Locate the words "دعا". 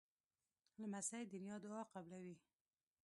1.63-1.81